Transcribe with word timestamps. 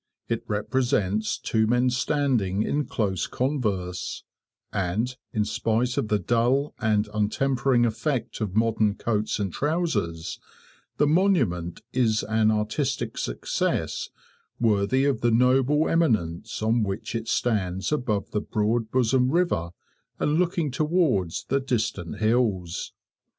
It 0.27 0.43
represents 0.47 1.37
two 1.37 1.67
men 1.67 1.91
standing 1.91 2.63
in 2.63 2.85
close 2.87 3.27
converse; 3.27 4.23
and, 4.73 5.15
in 5.31 5.45
spite 5.45 5.95
of 5.95 6.07
the 6.07 6.17
dull 6.17 6.73
and 6.79 7.07
untempering 7.13 7.85
effect 7.85 8.41
of 8.41 8.55
modern 8.55 8.95
coats 8.95 9.37
and 9.37 9.53
trousers, 9.53 10.39
the 10.97 11.05
monument 11.05 11.81
is 11.93 12.23
an 12.23 12.49
artistic 12.49 13.15
success 13.15 14.09
worthy 14.59 15.05
of 15.05 15.21
the 15.21 15.29
noble 15.29 15.87
eminence 15.87 16.63
on 16.63 16.81
which 16.81 17.13
it 17.13 17.27
stands 17.27 17.91
above 17.91 18.31
the 18.31 18.41
broad 18.41 18.89
bosomed 18.89 19.31
river 19.31 19.69
and 20.19 20.39
looking 20.39 20.71
towards 20.71 21.43
the 21.45 21.59
distant 21.59 22.17
hills. 22.17 22.91